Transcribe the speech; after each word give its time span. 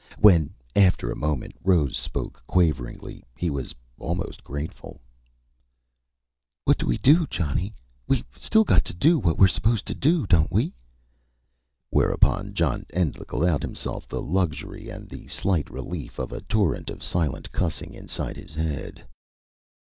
When, 0.17 0.49
after 0.75 1.11
a 1.11 1.15
moment, 1.15 1.53
Rose 1.63 1.95
spoke 1.95 2.41
quaveringly, 2.47 3.23
he 3.37 3.51
was 3.51 3.75
almost 3.99 4.43
grateful: 4.43 4.99
"What 6.65 6.79
do 6.79 6.87
we 6.87 6.97
do, 6.97 7.27
Johnny? 7.27 7.75
We've 8.07 8.25
still 8.35 8.63
got 8.63 8.83
to 8.85 8.95
do 8.95 9.19
what 9.19 9.37
we're 9.37 9.47
supposed 9.47 9.85
to 9.85 9.93
do, 9.93 10.25
don't 10.25 10.51
we?" 10.51 10.73
Whereupon 11.91 12.55
John 12.55 12.87
Endlich 12.89 13.31
allowed 13.31 13.61
himself 13.61 14.07
the 14.07 14.23
luxury 14.23 14.89
and 14.89 15.07
the 15.07 15.27
slight 15.27 15.69
relief 15.69 16.17
of 16.17 16.31
a 16.31 16.41
torrent 16.41 16.89
of 16.89 17.03
silent 17.03 17.51
cussing 17.51 17.93
inside 17.93 18.37
his 18.37 18.55
head. 18.55 19.03